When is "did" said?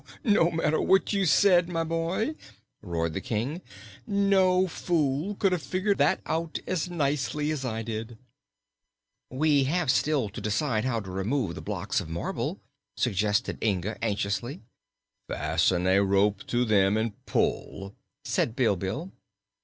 7.83-8.17